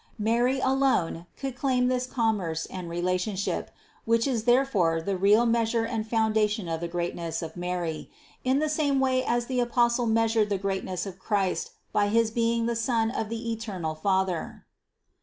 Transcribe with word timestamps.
Mary 0.17 0.59
alone 0.59 1.27
could 1.37 1.55
claim 1.55 1.87
this 1.87 2.07
commerce 2.07 2.65
and 2.65 2.89
relationship, 2.89 3.69
which 4.03 4.25
is 4.25 4.45
there 4.45 4.65
fore 4.65 4.99
the 4.99 5.15
real 5.15 5.45
measure 5.45 5.85
and 5.85 6.07
foundation 6.09 6.67
of 6.67 6.81
the 6.81 6.87
greatness 6.87 7.43
of 7.43 7.55
Mary, 7.55 8.09
in 8.43 8.57
the 8.57 8.67
same 8.67 8.99
way 8.99 9.23
as 9.23 9.45
the 9.45 9.59
Apostle 9.59 10.07
measured 10.07 10.49
the 10.49 10.57
greatness 10.57 11.05
of 11.05 11.19
Christ 11.19 11.73
by 11.93 12.07
his 12.07 12.31
being 12.31 12.65
the 12.65 12.75
Son 12.75 13.11
of 13.11 13.29
the 13.29 13.51
eternal 13.53 13.93
Father. 13.93 14.65